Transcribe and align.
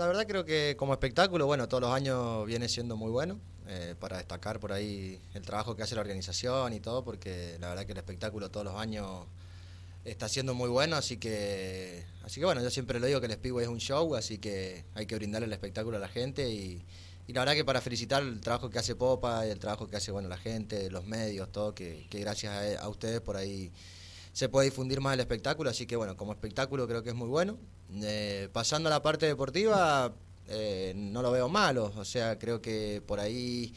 La 0.00 0.06
verdad 0.06 0.26
creo 0.26 0.46
que 0.46 0.76
como 0.78 0.94
espectáculo, 0.94 1.44
bueno, 1.44 1.68
todos 1.68 1.82
los 1.82 1.92
años 1.92 2.46
viene 2.46 2.70
siendo 2.70 2.96
muy 2.96 3.10
bueno. 3.10 3.38
Eh, 3.68 3.94
para 4.00 4.16
destacar 4.16 4.58
por 4.58 4.72
ahí 4.72 5.20
el 5.34 5.42
trabajo 5.42 5.76
que 5.76 5.82
hace 5.82 5.94
la 5.94 6.00
organización 6.00 6.72
y 6.72 6.80
todo, 6.80 7.04
porque 7.04 7.58
la 7.60 7.68
verdad 7.68 7.84
que 7.84 7.92
el 7.92 7.98
espectáculo 7.98 8.50
todos 8.50 8.64
los 8.64 8.76
años 8.76 9.26
está 10.06 10.26
siendo 10.26 10.54
muy 10.54 10.70
bueno, 10.70 10.96
así 10.96 11.18
que, 11.18 12.02
así 12.24 12.40
que 12.40 12.46
bueno, 12.46 12.62
yo 12.62 12.70
siempre 12.70 12.98
lo 12.98 13.06
digo 13.08 13.20
que 13.20 13.26
el 13.26 13.34
Speedway 13.34 13.64
es 13.64 13.70
un 13.70 13.78
show, 13.78 14.16
así 14.16 14.38
que 14.38 14.86
hay 14.94 15.04
que 15.04 15.16
brindarle 15.16 15.46
el 15.46 15.52
espectáculo 15.52 15.98
a 15.98 16.00
la 16.00 16.08
gente 16.08 16.48
y, 16.48 16.82
la 17.28 17.42
verdad 17.42 17.54
que 17.54 17.64
para 17.66 17.82
felicitar 17.82 18.22
el 18.22 18.40
trabajo 18.40 18.70
que 18.70 18.78
hace 18.78 18.96
Popa 18.96 19.46
y 19.46 19.50
el 19.50 19.58
trabajo 19.58 19.86
que 19.86 19.98
hace 19.98 20.10
bueno 20.10 20.30
la 20.30 20.38
gente, 20.38 20.90
los 20.90 21.04
medios, 21.04 21.52
todo, 21.52 21.74
que, 21.74 22.06
gracias 22.10 22.80
a, 22.80 22.88
ustedes 22.88 23.20
por 23.20 23.36
ahí 23.36 23.70
se 24.32 24.48
puede 24.48 24.66
difundir 24.66 25.00
más 25.00 25.14
el 25.14 25.20
espectáculo, 25.20 25.70
así 25.70 25.86
que 25.86 25.96
bueno, 25.96 26.16
como 26.16 26.32
espectáculo 26.32 26.86
creo 26.86 27.02
que 27.02 27.10
es 27.10 27.14
muy 27.14 27.28
bueno. 27.28 27.58
Eh, 28.02 28.48
pasando 28.52 28.88
a 28.88 28.90
la 28.90 29.02
parte 29.02 29.26
deportiva, 29.26 30.12
eh, 30.48 30.92
no 30.96 31.22
lo 31.22 31.32
veo 31.32 31.48
malo, 31.48 31.92
o 31.96 32.04
sea, 32.04 32.38
creo 32.38 32.60
que 32.60 33.02
por 33.06 33.20
ahí 33.20 33.74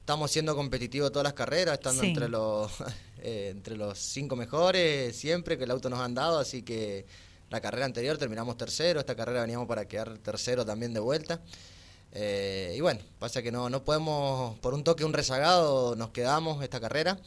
estamos 0.00 0.30
siendo 0.30 0.54
competitivos 0.54 1.10
todas 1.10 1.24
las 1.24 1.34
carreras, 1.34 1.74
estando 1.74 2.02
entre 2.02 2.28
los 2.28 2.70
eh, 3.22 3.48
entre 3.50 3.76
los 3.76 3.98
cinco 3.98 4.36
mejores 4.36 5.16
siempre 5.16 5.56
que 5.56 5.64
el 5.64 5.70
auto 5.70 5.88
nos 5.88 6.00
han 6.00 6.14
dado, 6.14 6.38
así 6.38 6.62
que 6.62 7.06
la 7.50 7.60
carrera 7.60 7.86
anterior 7.86 8.18
terminamos 8.18 8.56
tercero, 8.56 9.00
esta 9.00 9.14
carrera 9.14 9.42
veníamos 9.42 9.68
para 9.68 9.86
quedar 9.86 10.18
tercero 10.18 10.64
también 10.66 10.92
de 10.92 11.00
vuelta. 11.00 11.40
Eh, 12.12 12.74
y 12.76 12.80
bueno, 12.80 13.00
pasa 13.18 13.42
que 13.42 13.50
no, 13.50 13.68
no 13.68 13.82
podemos, 13.82 14.58
por 14.60 14.74
un 14.74 14.84
toque, 14.84 15.04
un 15.04 15.12
rezagado, 15.12 15.96
nos 15.96 16.10
quedamos 16.10 16.62
esta 16.62 16.80
carrera. 16.80 17.18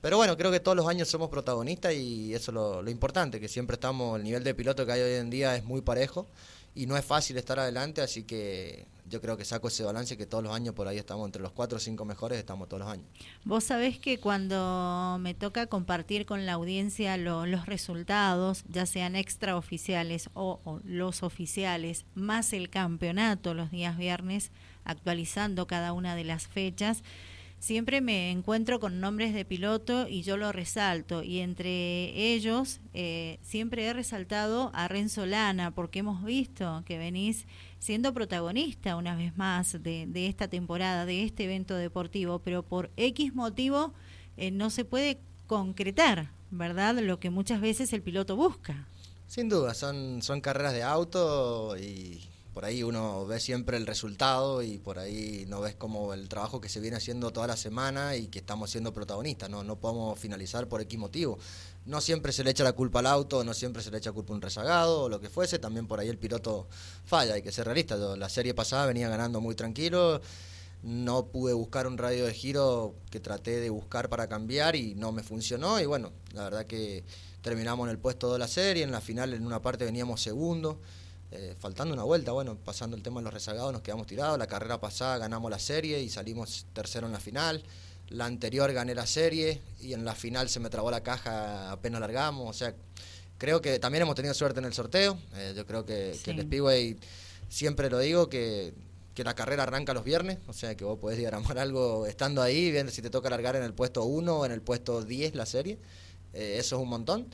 Pero 0.00 0.16
bueno, 0.16 0.36
creo 0.36 0.50
que 0.50 0.60
todos 0.60 0.76
los 0.76 0.86
años 0.86 1.08
somos 1.08 1.28
protagonistas 1.30 1.94
y 1.94 2.34
eso 2.34 2.50
es 2.50 2.54
lo, 2.54 2.82
lo 2.82 2.90
importante, 2.90 3.40
que 3.40 3.48
siempre 3.48 3.74
estamos, 3.74 4.18
el 4.18 4.24
nivel 4.24 4.44
de 4.44 4.54
piloto 4.54 4.86
que 4.86 4.92
hay 4.92 5.00
hoy 5.00 5.14
en 5.14 5.30
día 5.30 5.56
es 5.56 5.64
muy 5.64 5.80
parejo 5.80 6.26
y 6.74 6.86
no 6.86 6.96
es 6.96 7.04
fácil 7.04 7.38
estar 7.38 7.58
adelante, 7.58 8.02
así 8.02 8.24
que 8.24 8.86
yo 9.08 9.20
creo 9.20 9.36
que 9.36 9.44
saco 9.44 9.68
ese 9.68 9.82
balance 9.82 10.16
que 10.16 10.26
todos 10.26 10.44
los 10.44 10.52
años 10.52 10.74
por 10.74 10.88
ahí 10.88 10.98
estamos 10.98 11.26
entre 11.26 11.40
los 11.40 11.52
cuatro 11.52 11.78
o 11.78 11.80
cinco 11.80 12.04
mejores, 12.04 12.38
estamos 12.38 12.68
todos 12.68 12.80
los 12.80 12.92
años. 12.92 13.06
Vos 13.44 13.64
sabés 13.64 13.98
que 13.98 14.18
cuando 14.18 15.16
me 15.20 15.32
toca 15.32 15.66
compartir 15.68 16.26
con 16.26 16.44
la 16.44 16.52
audiencia 16.52 17.16
los 17.16 17.66
resultados, 17.66 18.64
ya 18.68 18.84
sean 18.84 19.16
extraoficiales 19.16 20.28
o 20.34 20.80
los 20.84 21.22
oficiales, 21.22 22.04
más 22.14 22.52
el 22.52 22.68
campeonato 22.68 23.54
los 23.54 23.70
días 23.70 23.96
viernes, 23.96 24.50
actualizando 24.84 25.66
cada 25.66 25.92
una 25.92 26.14
de 26.14 26.24
las 26.24 26.46
fechas, 26.46 27.02
siempre 27.58 28.00
me 28.00 28.30
encuentro 28.30 28.80
con 28.80 29.00
nombres 29.00 29.34
de 29.34 29.44
piloto 29.44 30.06
y 30.08 30.22
yo 30.22 30.36
lo 30.36 30.52
resalto. 30.52 31.22
Y 31.22 31.40
entre 31.40 32.32
ellos 32.32 32.80
eh, 32.94 33.38
siempre 33.42 33.86
he 33.86 33.92
resaltado 33.92 34.70
a 34.74 34.88
Renzo 34.88 35.26
Lana 35.26 35.70
porque 35.70 36.00
hemos 36.00 36.24
visto 36.24 36.82
que 36.86 36.98
venís 36.98 37.46
siendo 37.78 38.12
protagonista 38.12 38.96
una 38.96 39.16
vez 39.16 39.36
más 39.36 39.82
de, 39.82 40.08
esta 40.26 40.48
temporada, 40.48 41.06
de 41.06 41.24
este 41.24 41.44
evento 41.44 41.76
deportivo, 41.76 42.38
pero 42.40 42.62
por 42.62 42.90
X 42.96 43.34
motivo 43.34 43.92
eh, 44.36 44.50
no 44.50 44.70
se 44.70 44.84
puede 44.84 45.18
concretar, 45.46 46.30
¿verdad? 46.50 46.98
Lo 46.98 47.20
que 47.20 47.30
muchas 47.30 47.60
veces 47.60 47.92
el 47.92 48.02
piloto 48.02 48.36
busca. 48.36 48.88
Sin 49.26 49.48
duda, 49.48 49.74
son, 49.74 50.22
son 50.22 50.40
carreras 50.40 50.72
de 50.72 50.82
auto 50.82 51.76
y 51.76 52.20
por 52.56 52.64
ahí 52.64 52.82
uno 52.82 53.26
ve 53.26 53.38
siempre 53.38 53.76
el 53.76 53.86
resultado 53.86 54.62
y 54.62 54.78
por 54.78 54.98
ahí 54.98 55.44
no 55.46 55.60
ves 55.60 55.74
como 55.74 56.14
el 56.14 56.26
trabajo 56.26 56.58
que 56.58 56.70
se 56.70 56.80
viene 56.80 56.96
haciendo 56.96 57.30
toda 57.30 57.46
la 57.46 57.54
semana 57.54 58.16
y 58.16 58.28
que 58.28 58.38
estamos 58.38 58.70
siendo 58.70 58.94
protagonistas, 58.94 59.50
no, 59.50 59.62
no 59.62 59.76
podemos 59.76 60.18
finalizar 60.18 60.66
por 60.66 60.80
X 60.80 60.98
motivo. 60.98 61.38
No 61.84 62.00
siempre 62.00 62.32
se 62.32 62.42
le 62.44 62.52
echa 62.52 62.64
la 62.64 62.72
culpa 62.72 63.00
al 63.00 63.08
auto, 63.08 63.44
no 63.44 63.52
siempre 63.52 63.82
se 63.82 63.90
le 63.90 63.98
echa 63.98 64.10
culpa 64.10 64.32
a 64.32 64.36
un 64.36 64.40
rezagado 64.40 65.02
o 65.02 65.08
lo 65.10 65.20
que 65.20 65.28
fuese, 65.28 65.58
también 65.58 65.86
por 65.86 66.00
ahí 66.00 66.08
el 66.08 66.16
piloto 66.16 66.66
falla, 67.04 67.34
hay 67.34 67.42
que 67.42 67.52
ser 67.52 67.66
realista. 67.66 67.94
la 67.94 68.28
serie 68.30 68.54
pasada 68.54 68.86
venía 68.86 69.10
ganando 69.10 69.42
muy 69.42 69.54
tranquilo, 69.54 70.22
no 70.82 71.26
pude 71.26 71.52
buscar 71.52 71.86
un 71.86 71.98
radio 71.98 72.24
de 72.24 72.32
giro 72.32 72.94
que 73.10 73.20
traté 73.20 73.60
de 73.60 73.68
buscar 73.68 74.08
para 74.08 74.28
cambiar 74.28 74.76
y 74.76 74.94
no 74.94 75.12
me 75.12 75.22
funcionó 75.22 75.78
y 75.78 75.84
bueno, 75.84 76.10
la 76.32 76.44
verdad 76.44 76.64
que 76.64 77.04
terminamos 77.42 77.84
en 77.84 77.90
el 77.90 77.98
puesto 77.98 78.32
de 78.32 78.38
la 78.38 78.48
serie, 78.48 78.82
en 78.82 78.92
la 78.92 79.02
final 79.02 79.34
en 79.34 79.44
una 79.44 79.60
parte 79.60 79.84
veníamos 79.84 80.22
segundo. 80.22 80.80
Eh, 81.32 81.54
faltando 81.58 81.92
una 81.92 82.04
vuelta, 82.04 82.32
bueno, 82.32 82.56
pasando 82.56 82.96
el 82.96 83.02
tema 83.02 83.20
de 83.20 83.24
los 83.24 83.34
rezagados, 83.34 83.72
nos 83.72 83.82
quedamos 83.82 84.06
tirados. 84.06 84.38
La 84.38 84.46
carrera 84.46 84.80
pasada 84.80 85.18
ganamos 85.18 85.50
la 85.50 85.58
serie 85.58 86.00
y 86.00 86.08
salimos 86.08 86.66
tercero 86.72 87.06
en 87.06 87.12
la 87.12 87.20
final. 87.20 87.62
La 88.08 88.26
anterior 88.26 88.72
gané 88.72 88.94
la 88.94 89.06
serie 89.06 89.60
y 89.80 89.92
en 89.92 90.04
la 90.04 90.14
final 90.14 90.48
se 90.48 90.60
me 90.60 90.70
trabó 90.70 90.90
la 90.90 91.02
caja 91.02 91.72
apenas 91.72 92.00
largamos. 92.00 92.48
O 92.48 92.52
sea, 92.52 92.74
creo 93.38 93.60
que 93.60 93.78
también 93.80 94.02
hemos 94.02 94.14
tenido 94.14 94.34
suerte 94.34 94.60
en 94.60 94.66
el 94.66 94.72
sorteo. 94.72 95.18
Eh, 95.34 95.52
yo 95.56 95.66
creo 95.66 95.84
que, 95.84 96.16
que, 96.22 96.30
el 96.30 96.42
Speedway, 96.42 96.96
siempre 97.48 97.90
lo 97.90 97.98
digo, 97.98 98.28
que, 98.28 98.72
que, 99.14 99.24
la 99.24 99.34
carrera 99.34 99.64
arranca 99.64 99.92
los 99.94 100.04
viernes. 100.04 100.38
O 100.46 100.52
sea, 100.52 100.76
que 100.76 100.84
vos 100.84 100.98
podés 101.00 101.18
diagramar 101.18 101.58
algo 101.58 102.06
estando 102.06 102.40
ahí, 102.40 102.70
viendo 102.70 102.92
si 102.92 103.02
te 103.02 103.10
toca 103.10 103.28
largar 103.30 103.56
en 103.56 103.64
el 103.64 103.74
puesto 103.74 104.04
1 104.04 104.38
o 104.38 104.46
en 104.46 104.52
el 104.52 104.62
puesto 104.62 105.02
10 105.02 105.34
la 105.34 105.46
serie. 105.46 105.78
Eh, 106.32 106.56
eso 106.58 106.76
es 106.76 106.82
un 106.82 106.88
montón. 106.88 107.26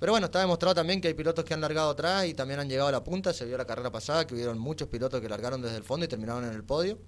Pero 0.00 0.12
bueno, 0.12 0.26
está 0.26 0.40
demostrado 0.40 0.74
también 0.74 0.98
que 0.98 1.08
hay 1.08 1.14
pilotos 1.14 1.44
que 1.44 1.52
han 1.52 1.60
largado 1.60 1.90
atrás 1.90 2.26
y 2.26 2.32
también 2.32 2.58
han 2.58 2.68
llegado 2.70 2.88
a 2.88 2.92
la 2.92 3.04
punta. 3.04 3.34
Se 3.34 3.44
vio 3.44 3.58
la 3.58 3.66
carrera 3.66 3.92
pasada 3.92 4.26
que 4.26 4.34
hubieron 4.34 4.58
muchos 4.58 4.88
pilotos 4.88 5.20
que 5.20 5.28
largaron 5.28 5.60
desde 5.60 5.76
el 5.76 5.84
fondo 5.84 6.06
y 6.06 6.08
terminaron 6.08 6.44
en 6.44 6.54
el 6.54 6.64
podio. 6.64 6.98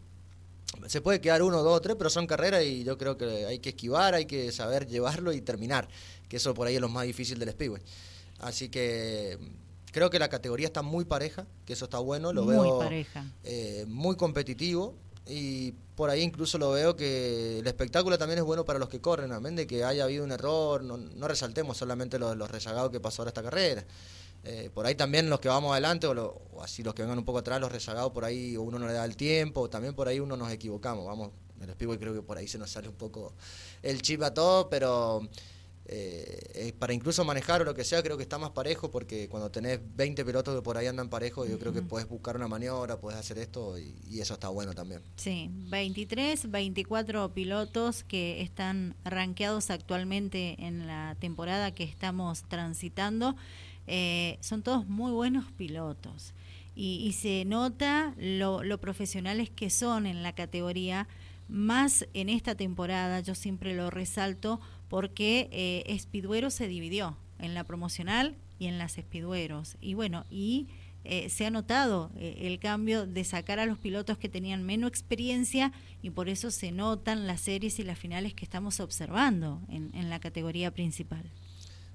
Se 0.86 1.00
puede 1.00 1.20
quedar 1.20 1.42
uno, 1.42 1.62
dos 1.62 1.78
o 1.78 1.80
tres, 1.80 1.97
pero 1.97 2.10
son 2.10 2.26
carreras 2.26 2.62
y 2.64 2.84
yo 2.84 2.98
creo 2.98 3.16
que 3.16 3.47
hay 3.47 3.60
que 3.60 3.70
esquivar, 3.70 4.14
hay 4.14 4.26
que 4.26 4.53
saber 4.53 4.86
llevarlo 4.86 5.32
y 5.32 5.41
terminar, 5.41 5.88
que 6.28 6.36
eso 6.36 6.53
por 6.54 6.66
ahí 6.66 6.75
es 6.75 6.80
lo 6.80 6.88
más 6.91 7.06
difícil 7.06 7.38
del 7.38 7.50
Speedway. 7.50 7.82
Así 8.41 8.69
que 8.69 9.38
creo 9.91 10.10
que 10.10 10.19
la 10.19 10.28
categoría 10.28 10.66
está 10.66 10.82
muy 10.82 11.06
pareja, 11.06 11.47
que 11.64 11.72
eso 11.72 11.86
está 11.86 11.98
bueno, 11.98 12.32
lo 12.32 12.44
veo 12.44 12.80
eh, 13.44 13.84
muy 13.88 14.16
competitivo 14.16 14.97
y 15.27 15.72
por 15.94 16.10
ahí 16.10 16.22
incluso 16.22 16.59
lo 16.59 16.71
veo 16.72 16.97
que 16.97 17.60
el 17.60 17.66
espectáculo 17.66 18.19
también 18.19 18.38
es 18.38 18.44
bueno 18.44 18.65
para 18.65 18.78
los 18.78 18.88
que 18.88 19.00
corren, 19.00 19.33
amén 19.33 19.55
de 19.55 19.66
que 19.66 19.84
haya 19.84 20.05
habido 20.05 20.25
un 20.25 20.33
error, 20.33 20.83
no, 20.83 20.97
no 20.97 21.28
resaltemos 21.28 21.77
solamente 21.77 22.19
los, 22.19 22.50
rezagados 22.50 22.91
que 22.91 23.00
pasó 23.00 23.22
ahora 23.22 23.31
esta 23.31 23.43
carrera. 23.43 23.84
Eh, 24.44 24.71
por 24.75 24.87
ahí 24.87 24.97
también 24.97 25.31
los 25.31 25.38
que 25.38 25.49
vamos 25.49 25.71
adelante 25.71 26.09
o, 26.09 26.43
así 26.60 26.83
los 26.83 26.94
que 26.94 27.03
vengan 27.03 27.19
un 27.19 27.25
poco 27.25 27.38
atrás, 27.38 27.60
los 27.60 27.71
rezagados 27.71 28.10
por 28.10 28.25
ahí 28.25 28.56
uno 28.56 28.78
no 28.78 28.88
le 28.88 28.93
da 28.93 29.05
el 29.05 29.16
tiempo, 29.16 29.71
también 29.71 29.94
por 29.94 30.09
ahí 30.09 30.19
uno 30.19 30.37
nos 30.37 30.50
equivocamos, 30.50 31.06
vamos, 31.06 31.31
en 31.60 31.69
el 31.69 31.75
Speedway 31.75 31.99
creo 31.99 32.12
que 32.12 32.22
por 32.22 32.39
ahí 32.39 32.49
se 32.49 32.59
nos 32.59 32.71
sale 32.71 32.89
un 32.89 32.97
poco 32.97 33.34
el 33.83 34.03
chip 34.03 34.21
a 34.22 34.34
todo, 34.34 34.69
pero 34.69 35.28
eh, 35.84 36.72
para 36.78 36.93
incluso 36.93 37.25
manejar 37.25 37.60
o 37.62 37.65
lo 37.65 37.75
que 37.75 37.82
sea, 37.82 38.03
creo 38.03 38.16
que 38.16 38.22
está 38.22 38.38
más 38.38 38.50
parejo 38.50 38.91
porque 38.91 39.28
cuando 39.28 39.50
tenés 39.50 39.81
20 39.97 40.25
pilotos 40.25 40.54
que 40.54 40.62
por 40.62 40.76
ahí 40.76 40.87
andan 40.87 41.09
parejos, 41.09 41.48
yo 41.48 41.59
creo 41.59 41.72
que 41.72 41.82
puedes 41.82 42.09
buscar 42.09 42.37
una 42.37 42.47
maniobra, 42.47 43.00
puedes 43.00 43.19
hacer 43.19 43.38
esto 43.38 43.78
y, 43.78 44.21
eso 44.21 44.34
está 44.34 44.48
bueno 44.48 44.72
también. 44.72 45.03
Sí, 45.16 45.50
23, 45.50 46.50
24 46.50 47.34
pilotos 47.34 48.04
que 48.04 48.41
están 48.41 48.94
rankeados 49.04 49.71
actualmente 49.71 50.54
en 50.65 50.87
la 50.87 51.16
temporada 51.19 51.75
que 51.75 51.82
estamos 51.82 52.44
transitando. 52.44 53.34
Eh, 53.88 54.38
son 54.41 54.62
todos 54.62 54.87
muy 54.87 55.10
buenos 55.10 55.50
pilotos 55.50 56.34
y, 56.76 57.12
se 57.12 57.44
nota 57.44 58.15
lo, 58.16 58.62
lo 58.62 58.78
profesionales 58.78 59.50
que 59.50 59.71
son 59.71 60.06
en 60.06 60.22
la 60.22 60.34
categoría 60.34 61.09
más 61.52 62.06
en 62.14 62.30
esta 62.30 62.54
temporada, 62.54 63.20
yo 63.20 63.34
siempre 63.34 63.74
lo 63.74 63.90
resalto, 63.90 64.58
porque 64.88 65.50
eh, 65.52 65.84
Espiduero 65.86 66.50
se 66.50 66.66
dividió 66.66 67.16
en 67.38 67.52
la 67.52 67.64
promocional 67.64 68.36
y 68.58 68.66
en 68.66 68.78
las 68.78 68.96
Espidueros. 68.96 69.76
Y 69.82 69.92
bueno, 69.92 70.24
y 70.30 70.68
eh, 71.04 71.28
se 71.28 71.44
ha 71.44 71.50
notado 71.50 72.10
eh, 72.16 72.38
el 72.42 72.58
cambio 72.58 73.06
de 73.06 73.24
sacar 73.24 73.58
a 73.58 73.66
los 73.66 73.78
pilotos 73.78 74.16
que 74.16 74.30
tenían 74.30 74.62
menos 74.62 74.88
experiencia 74.88 75.72
y 76.00 76.08
por 76.10 76.30
eso 76.30 76.50
se 76.50 76.72
notan 76.72 77.26
las 77.26 77.42
series 77.42 77.78
y 77.78 77.82
las 77.82 77.98
finales 77.98 78.32
que 78.32 78.46
estamos 78.46 78.80
observando 78.80 79.60
en, 79.68 79.91
en 79.94 80.08
la 80.08 80.20
categoría 80.20 80.70
principal. 80.70 81.24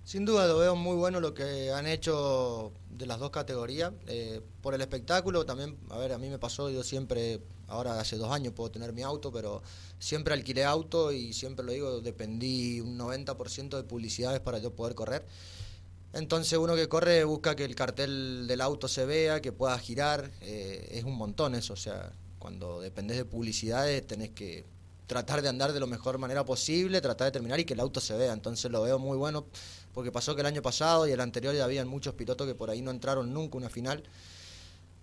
Sin 0.08 0.24
duda 0.24 0.48
lo 0.48 0.60
veo 0.60 0.74
muy 0.74 0.96
bueno 0.96 1.20
lo 1.20 1.34
que 1.34 1.70
han 1.70 1.86
hecho 1.86 2.72
de 2.90 3.06
las 3.06 3.20
dos 3.20 3.30
categorías. 3.30 3.92
Eh, 4.08 4.40
por 4.62 4.74
el 4.74 4.80
espectáculo 4.80 5.46
también, 5.46 5.76
a 5.90 5.98
ver, 5.98 6.14
a 6.14 6.18
mí 6.18 6.30
me 6.30 6.40
pasó, 6.40 6.70
yo 6.70 6.82
siempre, 6.82 7.42
ahora 7.68 8.00
hace 8.00 8.16
dos 8.16 8.32
años 8.32 8.54
puedo 8.54 8.72
tener 8.72 8.94
mi 8.94 9.02
auto, 9.02 9.34
pero 9.34 9.62
siempre 10.00 10.34
alquilé 10.34 10.64
auto 10.64 11.12
y 11.12 11.34
siempre 11.34 11.66
lo 11.66 11.74
digo, 11.74 12.00
dependí 12.00 12.80
un 12.80 12.98
90% 12.98 13.76
de 13.76 13.84
publicidades 13.84 14.40
para 14.40 14.60
yo 14.60 14.74
poder 14.74 14.96
correr. 14.96 15.26
Entonces 16.14 16.58
uno 16.58 16.74
que 16.74 16.88
corre 16.88 17.26
busca 17.26 17.58
que 17.58 17.66
el 17.66 17.76
cartel 17.76 18.48
del 18.48 18.62
auto 18.62 18.88
se 18.88 19.06
vea, 19.06 19.42
que 19.42 19.52
pueda 19.52 19.78
girar, 19.78 20.32
eh, 20.40 20.88
es 20.90 21.04
un 21.04 21.18
montón 21.18 21.54
eso, 21.54 21.74
o 21.74 21.76
sea, 21.76 22.14
cuando 22.40 22.80
dependes 22.80 23.18
de 23.18 23.26
publicidades 23.26 24.08
tenés 24.08 24.30
que 24.30 24.64
tratar 25.08 25.42
de 25.42 25.50
andar 25.50 25.74
de 25.74 25.80
la 25.80 25.86
mejor 25.86 26.18
manera 26.18 26.46
posible, 26.46 27.02
tratar 27.02 27.26
de 27.26 27.32
terminar 27.32 27.60
y 27.60 27.66
que 27.66 27.74
el 27.74 27.80
auto 27.80 28.00
se 28.00 28.16
vea. 28.16 28.34
Entonces 28.34 28.70
lo 28.70 28.82
veo 28.82 29.00
muy 29.00 29.18
bueno 29.18 29.48
porque 29.94 30.12
pasó 30.12 30.36
que 30.36 30.42
el 30.42 30.48
año 30.48 30.62
pasado 30.62 31.08
y 31.08 31.12
el 31.12 31.22
anterior 31.22 31.56
ya 31.56 31.64
habían 31.64 31.88
muchos 31.88 32.14
pilotos 32.14 32.46
que 32.46 32.54
por 32.54 32.70
ahí 32.70 32.82
no 32.82 32.92
entraron 32.92 33.34
nunca 33.34 33.58
una 33.58 33.70
final. 33.70 34.04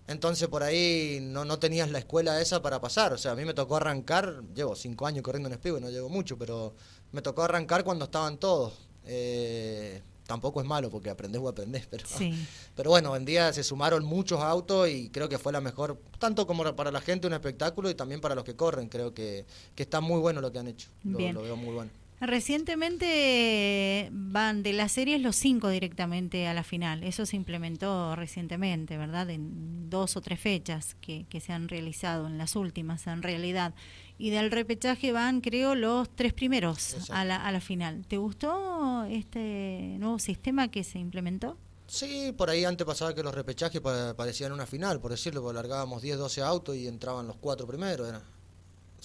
Entonces 0.07 0.47
por 0.47 0.61
ahí 0.61 1.19
no, 1.21 1.43
no 1.43 1.57
tenías 1.57 1.89
la 1.89 1.97
escuela 1.99 2.39
esa 2.39 2.61
para 2.61 2.79
pasar. 2.79 3.11
O 3.13 3.17
sea, 3.17 3.31
a 3.31 3.35
mí 3.35 3.43
me 3.43 3.55
tocó 3.55 3.77
arrancar, 3.77 4.43
llevo 4.53 4.75
cinco 4.75 5.07
años 5.07 5.23
corriendo 5.23 5.49
en 5.49 5.55
Speedway, 5.55 5.81
no 5.81 5.89
llevo 5.89 6.09
mucho, 6.09 6.37
pero 6.37 6.75
me 7.11 7.21
tocó 7.21 7.43
arrancar 7.43 7.83
cuando 7.83 8.05
estaban 8.05 8.37
todos. 8.37 8.73
Eh, 9.05 10.01
tampoco 10.25 10.61
es 10.61 10.67
malo 10.67 10.89
porque 10.89 11.09
aprendés 11.09 11.41
o 11.41 11.47
aprendés, 11.47 11.87
pero, 11.87 12.05
pero 12.75 12.89
bueno, 12.89 13.15
en 13.15 13.25
día 13.25 13.53
se 13.53 13.63
sumaron 13.63 14.03
muchos 14.05 14.41
autos 14.41 14.89
y 14.89 15.09
creo 15.09 15.29
que 15.29 15.37
fue 15.37 15.51
la 15.51 15.61
mejor, 15.61 15.99
tanto 16.19 16.47
como 16.47 16.63
para 16.75 16.91
la 16.91 17.01
gente 17.01 17.27
un 17.27 17.33
espectáculo 17.33 17.89
y 17.89 17.95
también 17.95 18.21
para 18.21 18.35
los 18.35 18.43
que 18.43 18.55
corren, 18.55 18.89
creo 18.89 19.13
que, 19.13 19.45
que 19.75 19.83
está 19.83 20.01
muy 20.01 20.19
bueno 20.19 20.41
lo 20.41 20.51
que 20.51 20.59
han 20.59 20.67
hecho, 20.67 20.89
lo, 21.03 21.19
lo 21.31 21.41
veo 21.41 21.55
muy 21.55 21.73
bueno. 21.73 21.91
Recientemente 22.21 24.09
van 24.11 24.63
de 24.63 24.73
las 24.73 24.93
series 24.93 25.21
los 25.21 25.35
cinco 25.35 25.69
directamente 25.69 26.47
a 26.47 26.53
la 26.53 26.63
final. 26.63 27.03
Eso 27.03 27.25
se 27.25 27.35
implementó 27.35 28.15
recientemente, 28.15 28.97
¿verdad? 28.97 29.29
En 29.29 29.89
dos 29.89 30.15
o 30.15 30.21
tres 30.21 30.39
fechas 30.39 30.95
que, 31.01 31.25
que 31.29 31.41
se 31.41 31.51
han 31.51 31.67
realizado, 31.67 32.27
en 32.27 32.37
las 32.37 32.55
últimas 32.55 33.05
en 33.07 33.21
realidad. 33.21 33.73
Y 34.17 34.29
del 34.29 34.49
repechaje 34.49 35.11
van, 35.11 35.41
creo, 35.41 35.75
los 35.75 36.09
tres 36.09 36.33
primeros 36.33 37.09
a 37.11 37.25
la, 37.25 37.35
a 37.35 37.51
la 37.51 37.59
final. 37.59 38.05
¿Te 38.07 38.17
gustó 38.17 39.03
este 39.05 39.97
nuevo 39.99 40.17
sistema 40.19 40.69
que 40.69 40.83
se 40.85 40.99
implementó? 40.99 41.57
Sí, 41.87 42.33
por 42.35 42.49
ahí 42.49 42.65
antes 42.65 42.85
pasaba 42.85 43.13
que 43.13 43.21
los 43.21 43.35
repechajes 43.35 43.81
parecían 43.81 44.51
una 44.51 44.65
final, 44.65 44.99
por 44.99 45.11
decirlo, 45.11 45.41
porque 45.41 45.55
largábamos 45.55 46.01
10, 46.01 46.17
12 46.17 46.41
autos 46.41 46.75
y 46.75 46.87
entraban 46.87 47.27
los 47.27 47.35
cuatro 47.35 47.67
primeros. 47.67 48.07
Era 48.07 48.21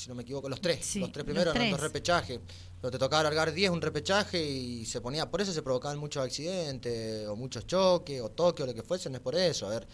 si 0.01 0.09
no 0.09 0.15
me 0.15 0.23
equivoco, 0.23 0.49
los 0.49 0.63
tres. 0.63 0.97
los 0.97 1.13
tres 1.13 1.25
primeros 1.25 1.55
eran 1.55 1.71
dos 1.71 1.81
repechajes. 1.81 2.41
Pero 2.81 2.91
te 2.91 2.99
tocaba 2.99 3.25
largar 3.25 3.53
10 3.53 3.71
un 3.71 3.83
repechaje 3.83 4.43
y 4.43 4.87
se 4.87 5.03
ponía. 5.03 5.31
Por 5.31 5.43
eso 5.43 5.53
se 5.53 5.63
provocaban 5.63 5.99
muchos 5.99 6.25
accidentes, 6.25 7.29
o 7.29 7.37
muchos 7.37 7.67
choques, 7.67 8.23
o 8.23 8.31
toques, 8.31 8.65
o 8.65 8.67
lo 8.67 8.75
que 8.75 8.83
fuese, 8.83 9.11
no 9.11 9.17
es 9.17 9.23
por 9.23 9.35
eso. 9.35 9.67
A 9.67 9.71
ver, 9.71 9.87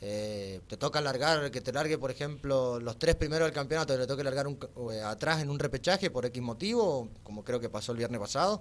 eh, 0.00 0.60
te 0.66 0.76
toca 0.76 1.00
largar, 1.00 1.52
que 1.52 1.60
te 1.60 1.72
largue, 1.72 1.98
por 1.98 2.10
ejemplo, 2.10 2.80
los 2.80 2.98
tres 2.98 3.14
primeros 3.14 3.46
del 3.46 3.54
campeonato, 3.54 3.96
te 3.96 4.06
toque 4.08 4.24
largar 4.24 4.48
un, 4.48 4.58
eh, 4.92 5.00
atrás 5.02 5.40
en 5.40 5.50
un 5.50 5.60
repechaje 5.60 6.10
por 6.10 6.26
X 6.26 6.42
motivo, 6.42 7.08
como 7.22 7.44
creo 7.44 7.60
que 7.60 7.68
pasó 7.68 7.92
el 7.92 7.98
viernes 7.98 8.20
pasado, 8.20 8.60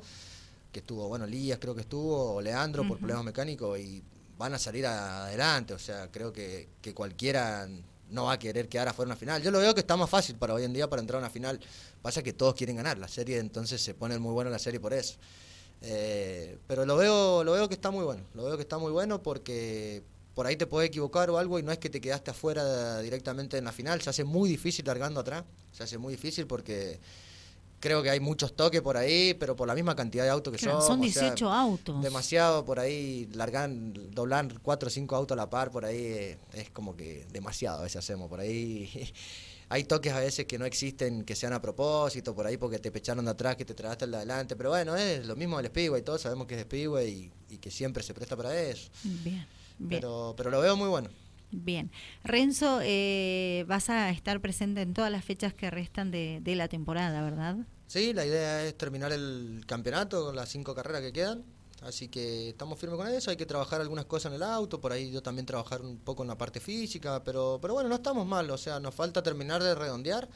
que 0.71 0.81
estuvo, 0.81 1.07
bueno, 1.07 1.25
Lías 1.25 1.57
creo 1.59 1.73
que 1.73 1.81
estuvo, 1.81 2.35
o 2.35 2.41
Leandro 2.41 2.87
por 2.87 2.99
problemas 2.99 3.25
mecánicos, 3.25 3.79
y 3.79 4.03
van 4.37 4.53
a 4.53 4.59
salir 4.59 4.85
adelante. 4.85 5.73
O 5.73 5.79
sea, 5.79 6.11
creo 6.11 6.31
que, 6.31 6.69
que 6.83 6.93
cualquiera 6.93 7.67
no 8.09 8.25
va 8.25 8.33
a 8.33 8.39
querer 8.39 8.67
quedar 8.69 8.87
afuera 8.87 9.07
una 9.07 9.15
final. 9.15 9.41
Yo 9.41 9.51
lo 9.51 9.59
veo 9.59 9.73
que 9.73 9.81
está 9.81 9.97
más 9.97 10.09
fácil 10.09 10.35
para 10.35 10.53
hoy 10.53 10.63
en 10.63 10.73
día 10.73 10.89
para 10.89 11.01
entrar 11.01 11.17
a 11.17 11.19
una 11.19 11.29
final. 11.29 11.59
Pasa 12.01 12.23
que 12.23 12.33
todos 12.33 12.55
quieren 12.55 12.75
ganar 12.75 12.97
la 12.97 13.07
serie, 13.07 13.39
entonces 13.39 13.81
se 13.81 13.93
pone 13.93 14.17
muy 14.19 14.33
buena 14.33 14.49
la 14.49 14.59
serie 14.59 14.79
por 14.79 14.93
eso. 14.93 15.15
Eh, 15.81 16.57
pero 16.67 16.85
lo 16.85 16.97
veo, 16.97 17.43
lo 17.43 17.51
veo 17.53 17.67
que 17.67 17.75
está 17.75 17.91
muy 17.91 18.03
bueno. 18.03 18.23
Lo 18.33 18.45
veo 18.45 18.55
que 18.55 18.63
está 18.63 18.77
muy 18.77 18.91
bueno 18.91 19.21
porque 19.21 20.03
por 20.33 20.47
ahí 20.47 20.55
te 20.55 20.67
puedes 20.67 20.89
equivocar 20.89 21.29
o 21.29 21.37
algo 21.37 21.59
y 21.59 21.63
no 21.63 21.71
es 21.71 21.79
que 21.79 21.89
te 21.89 21.99
quedaste 21.99 22.31
afuera 22.31 22.99
directamente 23.01 23.57
en 23.57 23.65
la 23.65 23.71
final. 23.71 24.01
Se 24.01 24.09
hace 24.09 24.23
muy 24.23 24.49
difícil 24.49 24.85
largando 24.85 25.19
atrás. 25.19 25.43
Se 25.71 25.83
hace 25.83 25.97
muy 25.97 26.13
difícil 26.13 26.47
porque 26.47 26.99
creo 27.79 28.01
que 28.01 28.09
hay 28.09 28.19
muchos 28.19 28.55
toques 28.55 28.81
por 28.81 28.97
ahí, 28.97 29.33
pero 29.33 29.55
por 29.55 29.67
la 29.67 29.75
misma 29.75 29.95
cantidad 29.95 30.23
de 30.23 30.29
autos 30.29 30.53
que 30.53 30.59
son. 30.59 30.81
Son 30.81 31.01
18 31.01 31.51
autos. 31.51 32.01
Demasiado 32.01 32.65
por 32.65 32.79
ahí, 32.79 33.27
largan, 33.33 33.93
doblar 34.11 34.59
4 34.61 34.87
o 34.87 34.89
5 34.89 35.15
autos 35.15 35.35
a 35.35 35.37
la 35.37 35.49
par, 35.49 35.71
por 35.71 35.85
ahí 35.85 35.97
eh, 35.97 36.37
es 36.53 36.69
como 36.69 36.95
que 36.95 37.25
demasiado 37.31 37.79
a 37.79 37.83
veces 37.83 37.97
hacemos. 37.97 38.29
Por 38.29 38.39
ahí 38.39 38.89
hay 39.69 39.83
toques 39.83 40.13
a 40.13 40.19
veces 40.19 40.45
que 40.45 40.57
no 40.57 40.65
existen, 40.65 41.23
que 41.23 41.35
sean 41.35 41.53
a 41.53 41.61
propósito, 41.61 42.35
por 42.35 42.47
ahí 42.47 42.57
porque 42.57 42.79
te 42.79 42.91
pecharon 42.91 43.25
de 43.25 43.31
atrás, 43.31 43.55
que 43.55 43.65
te 43.65 43.73
tragaste 43.73 44.05
el 44.05 44.11
de 44.11 44.17
adelante. 44.17 44.55
Pero 44.55 44.69
bueno, 44.69 44.95
es 44.95 45.25
lo 45.25 45.35
mismo 45.35 45.57
del 45.57 45.67
Speedway, 45.67 46.01
todos 46.01 46.21
sabemos 46.21 46.47
que 46.47 46.55
es 46.55 46.61
Speedway 46.61 47.31
y, 47.49 47.55
y 47.55 47.57
que 47.57 47.71
siempre 47.71 48.03
se 48.03 48.13
presta 48.13 48.35
para 48.35 48.59
eso. 48.59 48.89
Bien, 49.03 49.45
bien. 49.77 50.01
Pero, 50.01 50.33
pero 50.35 50.49
lo 50.49 50.59
veo 50.61 50.75
muy 50.75 50.89
bueno. 50.89 51.09
Bien. 51.51 51.91
Renzo, 52.23 52.79
eh, 52.81 53.65
vas 53.67 53.89
a 53.89 54.09
estar 54.09 54.41
presente 54.41 54.81
en 54.81 54.93
todas 54.93 55.11
las 55.11 55.23
fechas 55.23 55.53
que 55.53 55.69
restan 55.69 56.11
de, 56.11 56.41
la 56.45 56.67
temporada, 56.67 57.21
¿verdad? 57.21 57.57
Sí, 57.87 58.13
la 58.13 58.25
idea 58.25 58.65
es 58.65 58.77
terminar 58.77 59.11
el 59.11 59.63
campeonato 59.65 60.25
con 60.25 60.35
las 60.35 60.49
cinco 60.49 60.75
carreras 60.75 61.01
que 61.01 61.13
quedan. 61.13 61.43
Así 61.81 62.07
que 62.07 62.49
estamos 62.49 62.79
firmes 62.79 62.97
con 62.97 63.07
eso, 63.07 63.29
hay 63.29 63.37
que 63.37 63.45
trabajar 63.45 63.81
algunas 63.81 64.05
cosas 64.05 64.31
en 64.31 64.37
el 64.37 64.43
auto, 64.43 64.81
por 64.81 64.91
ahí 64.91 65.11
yo 65.11 65.21
también 65.21 65.45
trabajar 65.45 65.81
un 65.81 65.99
poco 65.99 66.23
en 66.23 66.29
la 66.29 66.35
parte 66.35 66.59
física, 66.59 67.23
pero, 67.23 67.59
pero 67.61 67.75
bueno, 67.75 67.87
no 67.87 67.95
estamos 67.95 68.25
mal, 68.25 68.49
o 68.49 68.57
sea, 68.57 68.79
nos 68.79 68.95
falta 68.95 69.21
terminar 69.21 69.61
de 69.61 69.75
redondear. 69.75 70.27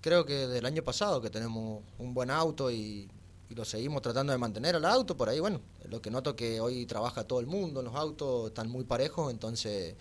Creo 0.00 0.26
que 0.26 0.48
del 0.48 0.66
año 0.66 0.82
pasado 0.82 1.20
que 1.20 1.30
tenemos 1.30 1.84
un 1.98 2.12
buen 2.12 2.30
auto 2.30 2.70
y, 2.72 3.08
lo 3.50 3.64
seguimos 3.64 4.00
tratando 4.02 4.32
de 4.32 4.38
mantener 4.38 4.76
al 4.76 4.84
auto, 4.84 5.16
por 5.16 5.28
ahí, 5.28 5.40
bueno, 5.40 5.60
lo 5.88 6.00
que 6.00 6.10
noto 6.10 6.36
que 6.36 6.60
hoy 6.60 6.86
trabaja 6.86 7.24
todo 7.24 7.40
el 7.40 7.46
mundo, 7.46 7.82
los 7.82 7.94
autos 7.96 8.48
están 8.48 8.68
muy 8.68 8.84
parejos, 8.84 9.32
entonces 9.32 9.96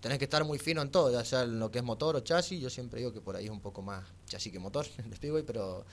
tenés 0.00 0.18
que 0.18 0.24
estar 0.24 0.44
muy 0.44 0.58
fino 0.58 0.82
en 0.82 0.90
todo, 0.90 1.12
ya 1.12 1.24
sea 1.24 1.42
en 1.42 1.58
lo 1.58 1.70
que 1.70 1.78
es 1.78 1.84
motor 1.84 2.16
o 2.16 2.20
chasis. 2.20 2.60
Yo 2.60 2.70
siempre 2.70 3.00
digo 3.00 3.12
que 3.12 3.20
por 3.20 3.36
ahí 3.36 3.44
es 3.44 3.50
un 3.50 3.60
poco 3.60 3.82
más 3.82 4.04
chasis 4.26 4.52
que 4.52 4.58
motor 4.58 4.86
el 5.04 5.14
Speedway, 5.14 5.42
pero, 5.44 5.84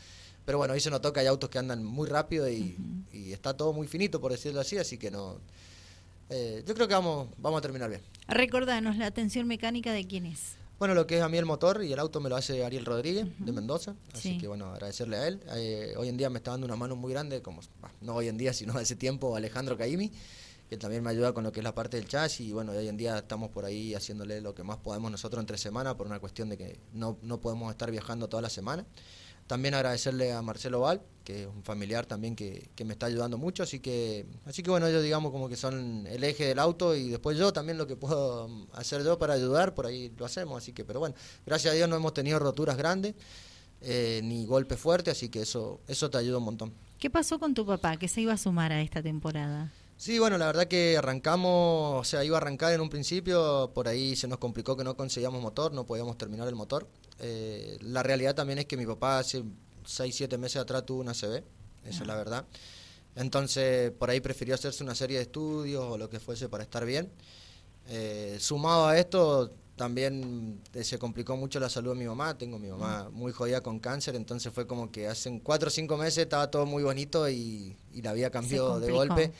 pero 0.46 0.58
bueno, 0.58 0.74
ahí 0.74 0.80
se 0.80 0.90
notó 0.90 1.14
que 1.14 1.20
hay 1.20 1.28
autos 1.28 1.50
que 1.50 1.60
andan 1.60 1.84
muy 1.84 2.08
rápido 2.08 2.50
y, 2.50 2.76
está 3.12 3.56
todo 3.56 3.74
muy 3.74 3.88
finito, 3.88 4.22
por 4.22 4.32
decirlo 4.32 4.62
así, 4.62 4.78
así 4.78 4.98
que 4.98 5.12
no. 5.12 5.40
Eh, 6.30 6.64
yo 6.66 6.74
creo 6.74 6.88
que 6.88 6.94
vamos, 6.94 7.30
vamos 7.38 7.60
a 7.60 7.62
terminar 7.62 7.90
bien. 7.90 8.02
Recordanos, 8.28 8.98
¿la 8.98 9.08
atención 9.08 9.48
mecánica 9.48 9.94
de 9.94 10.06
quién 10.06 10.26
es? 10.26 10.56
Bueno, 10.80 10.94
lo 10.94 11.08
que 11.08 11.18
es 11.18 11.24
a 11.24 11.30
mí 11.30 11.38
el 11.38 11.46
motor 11.46 11.84
y 11.84 11.92
el 11.92 11.98
auto 11.98 12.20
me 12.20 12.30
lo 12.30 12.36
hace 12.36 12.64
Ariel 12.64 12.86
Rodríguez 12.86 13.26
de 13.40 13.52
Mendoza, 13.52 13.96
así 14.14 14.38
que 14.38 14.48
bueno, 14.48 14.68
agradecerle 14.68 15.18
a 15.18 15.28
él. 15.28 15.42
Eh, 15.56 15.96
hoy 15.98 16.08
en 16.08 16.18
día 16.18 16.30
me 16.30 16.38
está 16.38 16.52
dando 16.52 16.68
una 16.68 16.76
mano 16.76 16.96
muy 16.96 17.12
grande, 17.12 17.42
como 17.42 17.62
no 18.02 18.14
hoy 18.14 18.28
en 18.28 18.38
día, 18.38 18.54
sino 18.54 18.78
hace 18.78 18.96
tiempo, 18.96 19.36
Alejandro 19.36 19.76
Caimi 19.76 20.12
que 20.70 20.78
también 20.78 21.04
me 21.04 21.10
ayuda 21.10 21.34
con 21.34 21.44
lo 21.44 21.52
que 21.52 21.62
es 21.62 21.64
la 21.64 21.74
parte 21.74 21.98
del 21.98 22.08
chasis 22.08 22.48
y 22.48 22.52
bueno, 22.52 22.74
hoy 22.74 22.88
en 22.88 22.98
día 22.98 23.18
estamos 23.20 23.50
por 23.50 23.66
ahí 23.66 23.94
haciéndole 23.94 24.42
lo 24.42 24.54
que 24.54 24.64
más 24.64 24.78
podemos 24.78 25.10
nosotros 25.10 25.42
entre 25.42 25.58
semana 25.58 25.96
por 25.96 26.08
una 26.08 26.20
cuestión 26.20 26.50
de 26.50 26.58
que 26.58 26.80
no, 26.94 27.18
no 27.22 27.40
podemos 27.40 27.72
estar 27.72 27.90
viajando 27.90 28.28
toda 28.28 28.42
la 28.42 28.50
semana. 28.50 28.86
También 29.48 29.76
agradecerle 29.76 30.34
a 30.34 30.42
Marcelo 30.42 30.82
Val, 30.82 31.02
que 31.24 31.44
es 31.44 31.48
un 31.48 31.64
familiar 31.64 32.06
también 32.06 32.36
que, 32.36 32.70
que, 32.76 32.84
me 32.84 32.92
está 32.92 33.06
ayudando 33.06 33.38
mucho, 33.38 33.64
así 33.64 33.80
que, 33.80 34.26
así 34.46 34.62
que 34.62 34.70
bueno, 34.70 34.88
ellos 34.88 35.02
digamos 35.02 35.32
como 35.32 35.48
que 35.48 35.56
son 35.56 36.06
el 36.06 36.22
eje 36.26 36.48
del 36.48 36.60
auto 36.60 36.94
y 36.94 37.12
después 37.12 37.38
yo 37.38 37.54
también 37.54 37.78
lo 37.78 37.88
que 37.88 37.96
puedo 37.96 38.50
hacer 38.74 39.06
yo 39.06 39.18
para 39.18 39.36
ayudar, 39.36 39.74
por 39.74 39.86
ahí 39.86 40.12
lo 40.18 40.26
hacemos, 40.26 40.62
así 40.62 40.74
que, 40.74 40.84
pero 40.84 41.00
bueno, 41.00 41.16
gracias 41.46 41.74
a 41.74 41.76
Dios 41.78 41.88
no 41.88 41.96
hemos 41.96 42.14
tenido 42.14 42.40
roturas 42.40 42.76
grandes. 42.76 43.16
Eh, 43.80 44.22
ni 44.24 44.46
golpes 44.48 44.80
fuertes, 44.80 45.12
así 45.12 45.30
que 45.30 45.42
eso, 45.42 45.82
eso 45.88 46.10
te 46.10 46.18
ayuda 46.18 46.40
un 46.40 46.46
montón. 46.46 46.74
¿Qué 46.98 47.12
pasó 47.12 47.38
con 47.38 47.54
tu 47.54 47.64
papá 47.64 47.98
que 47.98 48.08
se 48.08 48.22
iba 48.22 48.34
a 48.34 48.38
sumar 48.38 48.72
a 48.72 48.82
esta 48.82 49.04
temporada? 49.04 49.72
Sí, 49.98 50.20
bueno, 50.20 50.38
la 50.38 50.46
verdad 50.46 50.68
que 50.68 50.96
arrancamos, 50.96 52.02
o 52.02 52.04
sea, 52.04 52.24
iba 52.24 52.38
a 52.38 52.42
arrancar 52.42 52.72
en 52.72 52.82
un 52.82 52.90
principio, 52.90 53.72
por 53.74 53.88
ahí 53.88 54.16
se 54.16 54.28
nos 54.28 54.38
complicó 54.38 54.78
que 54.78 54.84
no 54.84 54.96
conseguíamos 54.96 55.42
motor, 55.42 55.74
no 55.74 55.88
podíamos 55.88 56.20
terminar 56.20 56.48
el 56.48 56.54
motor. 56.54 56.88
Eh, 57.20 57.80
la 57.82 58.04
realidad 58.04 58.36
también 58.36 58.60
es 58.60 58.66
que 58.66 58.78
mi 58.78 58.86
papá 58.86 59.18
hace 59.18 59.44
6, 59.86 60.16
7 60.16 60.38
meses 60.38 60.62
atrás 60.62 60.86
tuvo 60.86 61.02
una 61.02 61.14
CB, 61.14 61.44
esa 61.86 62.02
es 62.04 62.08
la 62.08 62.16
verdad. 62.16 62.46
Entonces, 63.16 63.92
por 63.92 64.12
ahí 64.12 64.20
prefirió 64.22 64.54
hacerse 64.54 64.84
una 64.84 64.94
serie 64.94 65.18
de 65.18 65.24
estudios 65.24 65.84
o 65.84 65.98
lo 65.98 66.12
que 66.12 66.20
fuese 66.20 66.48
para 66.48 66.64
estar 66.64 66.86
bien. 66.86 67.12
Eh, 67.90 68.38
sumado 68.40 68.86
a 68.86 69.00
esto, 69.00 69.52
también 69.78 70.60
eh, 70.74 70.84
se 70.84 71.00
complicó 71.00 71.38
mucho 71.38 71.60
la 71.60 71.70
salud 71.70 71.94
de 71.94 72.00
mi 72.00 72.06
mamá, 72.06 72.38
tengo 72.38 72.60
mi 72.60 72.68
mamá 72.68 73.10
muy 73.14 73.32
jodida 73.32 73.62
con 73.62 73.80
cáncer, 73.80 74.16
entonces 74.16 74.52
fue 74.52 74.68
como 74.68 74.92
que 74.92 75.08
hace 75.08 75.40
cuatro 75.42 75.68
o 75.68 75.72
cinco 75.72 75.98
meses 75.98 76.18
estaba 76.18 76.52
todo 76.52 76.66
muy 76.66 76.84
bonito 76.84 77.30
y, 77.30 77.78
la 77.94 78.14
vida 78.14 78.30
cambió 78.30 78.80
de 78.80 78.92
golpe. 78.92 79.32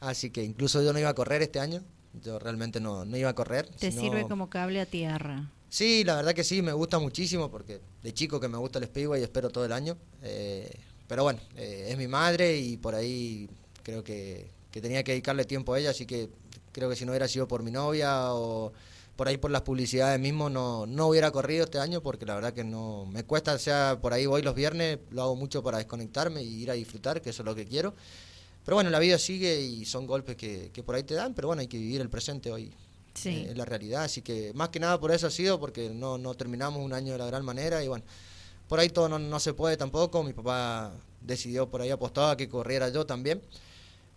Así 0.00 0.30
que 0.30 0.42
incluso 0.42 0.82
yo 0.82 0.92
no 0.92 0.98
iba 0.98 1.10
a 1.10 1.14
correr 1.14 1.42
este 1.42 1.60
año, 1.60 1.82
yo 2.22 2.38
realmente 2.38 2.80
no, 2.80 3.04
no 3.04 3.16
iba 3.16 3.30
a 3.30 3.34
correr. 3.34 3.66
Te 3.66 3.92
sirve 3.92 4.26
como 4.26 4.50
cable 4.50 4.80
a 4.80 4.86
tierra. 4.86 5.50
Sí, 5.68 6.04
la 6.04 6.16
verdad 6.16 6.34
que 6.34 6.44
sí, 6.44 6.62
me 6.62 6.72
gusta 6.72 6.98
muchísimo 6.98 7.50
porque 7.50 7.80
de 8.02 8.14
chico 8.14 8.38
que 8.40 8.48
me 8.48 8.58
gusta 8.58 8.78
el 8.78 8.86
Speedway 8.86 9.20
y 9.20 9.24
espero 9.24 9.50
todo 9.50 9.64
el 9.64 9.72
año. 9.72 9.96
Eh, 10.22 10.70
pero 11.08 11.24
bueno, 11.24 11.40
eh, 11.56 11.88
es 11.90 11.98
mi 11.98 12.08
madre 12.08 12.56
y 12.56 12.76
por 12.76 12.94
ahí 12.94 13.48
creo 13.82 14.04
que, 14.04 14.50
que 14.70 14.80
tenía 14.80 15.02
que 15.02 15.12
dedicarle 15.12 15.44
tiempo 15.44 15.74
a 15.74 15.78
ella, 15.78 15.90
así 15.90 16.06
que 16.06 16.30
creo 16.72 16.88
que 16.88 16.96
si 16.96 17.04
no 17.04 17.12
hubiera 17.12 17.28
sido 17.28 17.48
por 17.48 17.62
mi 17.62 17.70
novia 17.70 18.34
o 18.34 18.72
por 19.16 19.28
ahí 19.28 19.36
por 19.36 19.50
las 19.50 19.62
publicidades 19.62 20.18
mismo 20.18 20.50
no, 20.50 20.86
no 20.86 21.06
hubiera 21.06 21.30
corrido 21.30 21.64
este 21.64 21.78
año 21.78 22.02
porque 22.02 22.26
la 22.26 22.34
verdad 22.34 22.52
que 22.52 22.64
no 22.64 23.06
me 23.06 23.24
cuesta, 23.24 23.54
o 23.54 23.58
sea, 23.58 23.98
por 24.00 24.12
ahí 24.12 24.26
voy 24.26 24.42
los 24.42 24.54
viernes, 24.54 24.98
lo 25.10 25.22
hago 25.22 25.36
mucho 25.36 25.62
para 25.62 25.78
desconectarme 25.78 26.42
y 26.42 26.62
ir 26.62 26.70
a 26.70 26.74
disfrutar, 26.74 27.22
que 27.22 27.30
eso 27.30 27.42
es 27.42 27.46
lo 27.46 27.54
que 27.54 27.64
quiero. 27.64 27.94
Pero 28.64 28.76
bueno, 28.76 28.90
la 28.90 28.98
vida 28.98 29.18
sigue 29.18 29.60
y 29.60 29.84
son 29.84 30.06
golpes 30.06 30.36
que, 30.36 30.70
que 30.72 30.82
por 30.82 30.94
ahí 30.94 31.04
te 31.04 31.14
dan, 31.14 31.34
pero 31.34 31.48
bueno, 31.48 31.60
hay 31.60 31.68
que 31.68 31.78
vivir 31.78 32.00
el 32.00 32.08
presente 32.08 32.50
hoy. 32.50 32.72
Sí. 33.14 33.28
Eh, 33.28 33.50
es 33.50 33.56
la 33.56 33.64
realidad, 33.64 34.04
así 34.04 34.22
que 34.22 34.52
más 34.54 34.70
que 34.70 34.80
nada 34.80 34.98
por 34.98 35.12
eso 35.12 35.28
ha 35.28 35.30
sido, 35.30 35.60
porque 35.60 35.90
no, 35.90 36.18
no 36.18 36.34
terminamos 36.34 36.82
un 36.82 36.92
año 36.92 37.12
de 37.12 37.18
la 37.18 37.26
gran 37.26 37.44
manera 37.44 37.84
y 37.84 37.88
bueno, 37.88 38.04
por 38.68 38.80
ahí 38.80 38.88
todo 38.88 39.08
no, 39.08 39.18
no 39.18 39.38
se 39.38 39.54
puede 39.54 39.76
tampoco, 39.76 40.22
mi 40.24 40.32
papá 40.32 40.92
decidió 41.20 41.68
por 41.68 41.82
ahí 41.82 41.90
apostaba 41.90 42.36
que 42.36 42.48
corriera 42.48 42.88
yo 42.88 43.06
también. 43.06 43.40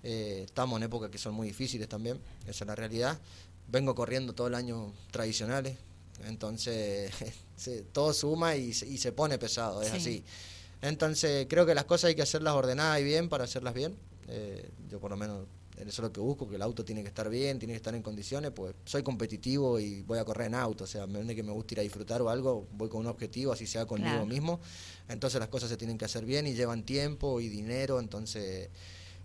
Eh, 0.04 0.44
estamos 0.46 0.78
en 0.78 0.84
épocas 0.84 1.10
que 1.10 1.18
son 1.18 1.34
muy 1.34 1.48
difíciles 1.48 1.88
también, 1.90 2.20
esa 2.46 2.64
es 2.64 2.68
la 2.68 2.76
realidad 2.76 3.20
vengo 3.68 3.96
corriendo 3.96 4.34
todo 4.34 4.48
el 4.48 4.56
año 4.56 4.94
tradicionales, 5.12 5.78
entonces 6.26 7.12
todo 7.92 8.14
suma 8.14 8.56
y, 8.56 8.74
se 8.74 9.12
pone 9.12 9.38
pesado, 9.38 9.82
es 9.82 9.92
así. 9.92 10.24
Entonces 10.82 11.48
creo 11.50 11.66
que 11.66 11.76
las 11.76 11.86
cosas 11.86 12.10
hay 12.10 12.16
que 12.16 12.22
hacerlas 12.22 12.54
ordenadas 12.54 13.00
y 13.02 13.04
bien 13.04 13.30
para 13.30 13.44
hacerlas 13.44 13.74
bien. 13.74 13.96
Eh, 14.28 14.70
yo 14.90 15.00
por 15.00 15.12
lo 15.12 15.18
menos 15.18 15.48
eso 15.78 15.90
es 15.90 16.00
lo 16.00 16.12
que 16.12 16.20
busco, 16.20 16.50
que 16.50 16.56
el 16.56 16.62
auto 16.62 16.84
tiene 16.84 17.04
que 17.04 17.10
estar 17.10 17.30
bien, 17.30 17.60
tiene 17.60 17.74
que 17.74 17.78
estar 17.78 17.94
en 17.94 18.02
condiciones, 18.02 18.52
pues 18.52 18.74
soy 18.86 19.04
competitivo 19.04 19.80
y 19.80 20.02
voy 20.02 20.18
a 20.18 20.26
correr 20.26 20.48
en 20.48 20.56
auto, 20.56 20.86
o 20.86 20.88
sea, 20.88 21.06
me 21.06 21.36
que 21.36 21.44
me 21.44 21.52
gusta 21.52 21.76
ir 21.76 21.80
a 21.82 21.84
disfrutar 21.84 22.20
o 22.24 22.30
algo, 22.30 22.68
voy 22.74 22.90
con 22.90 23.02
un 23.02 23.08
objetivo, 23.08 23.52
así 23.52 23.68
sea 23.68 23.86
conmigo 23.86 24.26
mismo. 24.26 24.60
Entonces 25.08 25.40
las 25.40 25.50
cosas 25.50 25.70
se 25.70 25.78
tienen 25.78 25.98
que 25.98 26.06
hacer 26.06 26.26
bien 26.26 26.48
y 26.48 26.56
llevan 26.56 26.84
tiempo 26.84 27.40
y 27.42 27.48
dinero, 27.48 28.00
entonces 28.00 28.70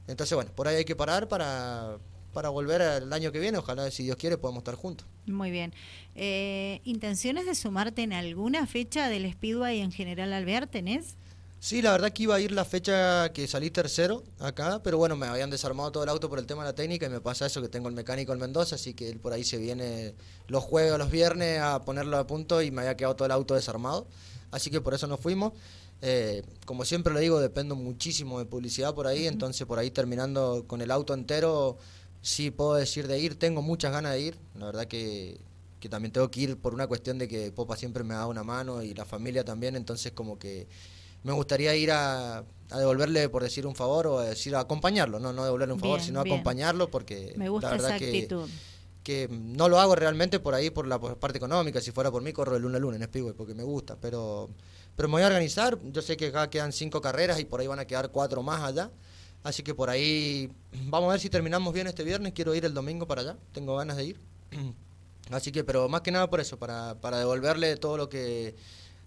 Entonces, 0.06 0.34
bueno, 0.34 0.50
por 0.54 0.68
ahí 0.68 0.76
hay 0.76 0.84
que 0.84 0.96
parar 0.96 1.28
para, 1.28 1.98
para 2.32 2.48
volver 2.48 2.82
al 2.82 3.12
año 3.12 3.32
que 3.32 3.38
viene. 3.38 3.58
Ojalá, 3.58 3.90
si 3.90 4.04
Dios 4.04 4.16
quiere, 4.16 4.38
podamos 4.38 4.60
estar 4.60 4.74
juntos. 4.74 5.06
Muy 5.26 5.50
bien. 5.50 5.72
Eh, 6.14 6.80
¿Intenciones 6.84 7.46
de 7.46 7.54
sumarte 7.54 8.02
en 8.02 8.12
alguna 8.12 8.66
fecha 8.66 9.08
del 9.08 9.30
Speedway 9.30 9.80
en 9.80 9.92
general 9.92 10.32
Alvear 10.32 10.66
tenés? 10.66 11.16
Sí, 11.62 11.80
la 11.80 11.92
verdad 11.92 12.10
que 12.12 12.24
iba 12.24 12.34
a 12.34 12.40
ir 12.40 12.50
la 12.50 12.64
fecha 12.64 13.32
que 13.32 13.46
salí 13.46 13.70
tercero 13.70 14.24
acá, 14.40 14.82
pero 14.82 14.98
bueno, 14.98 15.14
me 15.14 15.28
habían 15.28 15.48
desarmado 15.48 15.92
todo 15.92 16.02
el 16.02 16.08
auto 16.08 16.28
por 16.28 16.40
el 16.40 16.46
tema 16.46 16.64
de 16.64 16.70
la 16.70 16.74
técnica 16.74 17.06
y 17.06 17.08
me 17.08 17.20
pasa 17.20 17.46
eso 17.46 17.62
que 17.62 17.68
tengo 17.68 17.88
el 17.88 17.94
mecánico 17.94 18.32
en 18.32 18.40
Mendoza, 18.40 18.74
así 18.74 18.94
que 18.94 19.08
él 19.08 19.20
por 19.20 19.32
ahí 19.32 19.44
se 19.44 19.58
viene 19.58 20.16
los 20.48 20.64
jueves 20.64 20.90
o 20.90 20.98
los 20.98 21.12
viernes 21.12 21.60
a 21.60 21.80
ponerlo 21.84 22.16
a 22.18 22.26
punto 22.26 22.62
y 22.62 22.72
me 22.72 22.80
había 22.80 22.96
quedado 22.96 23.14
todo 23.14 23.26
el 23.26 23.30
auto 23.30 23.54
desarmado, 23.54 24.08
así 24.52 24.70
que 24.70 24.80
por 24.80 24.94
eso 24.94 25.08
nos 25.08 25.18
fuimos. 25.18 25.52
Eh, 26.00 26.42
como 26.64 26.84
siempre 26.84 27.12
le 27.12 27.20
digo, 27.20 27.40
dependo 27.40 27.74
muchísimo 27.74 28.38
de 28.38 28.44
publicidad 28.44 28.94
por 28.94 29.08
ahí, 29.08 29.26
entonces 29.26 29.66
por 29.66 29.78
ahí 29.78 29.90
terminando 29.90 30.64
con 30.68 30.80
el 30.80 30.90
auto 30.90 31.14
entero, 31.14 31.78
sí 32.20 32.50
puedo 32.50 32.74
decir 32.74 33.08
de 33.08 33.18
ir, 33.18 33.38
tengo 33.38 33.62
muchas 33.62 33.92
ganas 33.92 34.12
de 34.12 34.20
ir, 34.20 34.38
la 34.54 34.66
verdad 34.66 34.86
que, 34.86 35.40
que 35.80 35.88
también 35.88 36.12
tengo 36.12 36.30
que 36.30 36.40
ir 36.40 36.56
por 36.56 36.74
una 36.74 36.86
cuestión 36.86 37.18
de 37.18 37.26
que 37.26 37.50
Popa 37.50 37.76
siempre 37.76 38.04
me 38.04 38.14
da 38.14 38.26
una 38.26 38.44
mano 38.44 38.82
y 38.82 38.94
la 38.94 39.04
familia 39.04 39.44
también, 39.44 39.74
entonces 39.74 40.12
como 40.12 40.38
que 40.38 40.68
me 41.24 41.32
gustaría 41.32 41.74
ir 41.76 41.90
a, 41.92 42.44
devolverle, 42.68 43.28
por 43.28 43.42
decir 43.42 43.66
un 43.66 43.74
favor, 43.74 44.06
o 44.06 44.18
a 44.18 44.24
decir 44.24 44.56
acompañarlo, 44.56 45.20
no, 45.20 45.32
no 45.32 45.44
devolverle 45.44 45.74
un 45.74 45.80
favor, 45.80 46.00
sino 46.00 46.20
acompañarlo, 46.20 46.90
porque 46.90 47.34
me 47.36 47.48
gusta 47.48 47.70
la 47.70 47.82
verdad 47.82 47.98
que, 47.98 48.28
que 49.02 49.28
no 49.30 49.68
lo 49.68 49.80
hago 49.80 49.94
realmente 49.94 50.40
por 50.40 50.54
ahí, 50.54 50.70
por 50.70 50.86
la 50.86 51.00
parte 51.00 51.38
económica, 51.38 51.80
si 51.80 51.90
fuera 51.90 52.10
por 52.10 52.22
mí, 52.22 52.32
corro 52.32 52.54
de 52.54 52.60
luna 52.60 52.76
a 52.76 52.80
luna 52.80 52.96
en 52.96 53.34
porque 53.34 53.54
me 53.54 53.62
gusta, 53.62 53.96
pero, 54.00 54.48
pero 54.96 55.08
me 55.08 55.12
voy 55.12 55.22
a 55.22 55.26
organizar, 55.26 55.78
yo 55.92 56.02
sé 56.02 56.16
que 56.16 56.28
acá 56.28 56.48
quedan 56.50 56.72
cinco 56.72 57.00
carreras 57.00 57.40
y 57.40 57.44
por 57.44 57.60
ahí 57.60 57.66
van 57.66 57.78
a 57.78 57.84
quedar 57.84 58.10
cuatro 58.10 58.42
más 58.42 58.62
allá, 58.62 58.90
así 59.42 59.62
que 59.62 59.74
por 59.74 59.90
ahí 59.90 60.50
vamos 60.86 61.08
a 61.08 61.12
ver 61.12 61.20
si 61.20 61.30
terminamos 61.30 61.74
bien 61.74 61.86
este 61.86 62.04
viernes, 62.04 62.32
quiero 62.32 62.54
ir 62.54 62.64
el 62.64 62.74
domingo 62.74 63.06
para 63.06 63.22
allá, 63.22 63.36
tengo 63.52 63.76
ganas 63.76 63.96
de 63.96 64.04
ir. 64.04 64.20
Así 65.30 65.52
que, 65.52 65.62
pero 65.62 65.88
más 65.88 66.00
que 66.02 66.10
nada 66.10 66.28
por 66.28 66.40
eso, 66.40 66.58
para, 66.58 67.00
para 67.00 67.16
devolverle 67.16 67.76
todo 67.76 67.96
lo 67.96 68.08
que 68.08 68.54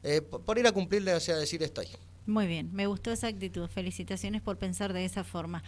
eh, 0.07 0.21
por 0.21 0.59
ir 0.59 0.67
a 0.67 0.71
cumplirle, 0.71 1.15
o 1.15 1.19
sea, 1.19 1.35
decir 1.35 1.63
estoy. 1.63 1.87
Muy 2.27 2.45
bien, 2.45 2.69
me 2.73 2.85
gustó 2.85 3.11
esa 3.11 3.25
actitud. 3.27 3.67
Felicitaciones 3.67 4.43
por 4.43 4.57
pensar 4.57 4.93
de 4.93 5.03
esa 5.03 5.23
forma. 5.23 5.63